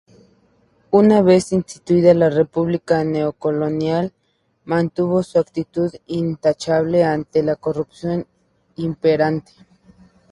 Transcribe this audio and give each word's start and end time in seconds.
Una 0.89 1.21
vez 1.21 1.51
instituida 1.51 2.15
la 2.15 2.31
República 2.31 3.03
Neocolonial, 3.03 4.11
mantuvo 4.65 5.21
su 5.21 5.37
actitud 5.37 5.93
intachable 6.07 7.03
ante 7.03 7.43
la 7.43 7.55
corrupción 7.55 8.25
imperante. 8.77 9.51